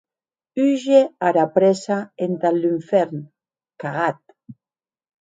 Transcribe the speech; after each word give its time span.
Húger 0.63 1.01
ara 1.27 1.43
prèssa 1.55 1.97
entath 2.23 2.59
lunfèrn, 2.61 3.19
cagat! 3.81 4.19